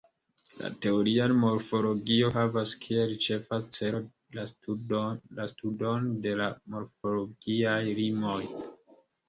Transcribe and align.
La 0.59 0.69
teoria 0.85 1.27
morfologio 1.41 2.31
havas 2.37 2.73
kiel 2.85 3.13
ĉefa 3.27 3.61
celo 3.77 4.01
la 5.41 5.47
studon 5.59 6.11
de 6.27 6.35
la 6.43 6.51
morfologiaj 6.77 7.79
limoj. 8.05 8.43